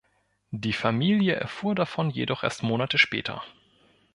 Die 0.49 0.73
Familie 0.73 1.35
erfuhr 1.35 1.75
davon 1.75 2.09
jedoch 2.09 2.41
erst 2.41 2.63
Monate 2.63 2.97
später. 2.97 3.43